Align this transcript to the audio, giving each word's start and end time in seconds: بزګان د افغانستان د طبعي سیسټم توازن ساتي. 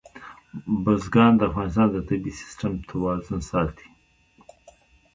بزګان 0.83 1.33
د 1.37 1.41
افغانستان 1.49 1.87
د 1.91 1.97
طبعي 2.07 2.31
سیسټم 2.41 2.73
توازن 2.89 3.39
ساتي. 3.49 3.87